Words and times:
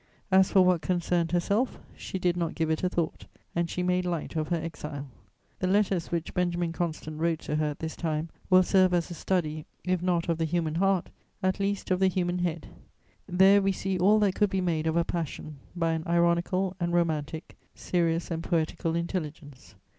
As 0.31 0.49
for 0.51 0.63
what 0.65 0.81
concerned 0.81 1.31
herself, 1.31 1.79
she 1.95 2.17
did 2.17 2.35
not 2.35 2.55
give 2.55 2.71
it 2.71 2.83
a 2.83 2.89
thought 2.89 3.27
and 3.55 3.69
she 3.69 3.83
made 3.83 4.03
light 4.03 4.35
of 4.35 4.47
her 4.47 4.57
exile. 4.57 5.07
The 5.59 5.67
letters 5.67 6.07
which 6.11 6.33
Benjamin 6.33 6.71
Constant 6.71 7.19
wrote 7.19 7.37
to 7.41 7.57
her 7.57 7.67
at 7.67 7.77
this 7.77 7.95
time 7.95 8.29
will 8.49 8.63
serve 8.63 8.95
as 8.95 9.11
a 9.11 9.13
study, 9.13 9.67
if 9.83 10.01
not 10.01 10.27
of 10.27 10.39
the 10.39 10.45
human 10.45 10.73
heart, 10.73 11.11
at 11.43 11.59
least 11.59 11.91
of 11.91 11.99
the 11.99 12.07
human 12.07 12.39
head: 12.39 12.65
there 13.27 13.61
we 13.61 13.71
see 13.71 13.99
all 13.99 14.17
that 14.21 14.33
could 14.33 14.49
be 14.49 14.59
made 14.59 14.87
of 14.87 14.97
a 14.97 15.03
passion 15.05 15.59
by 15.75 15.91
an 15.91 16.03
ironical 16.07 16.75
and 16.79 16.93
romantic, 16.93 17.55
serious 17.75 18.31
and 18.31 18.41
poetical 18.43 18.95
intelligence. 18.95 19.75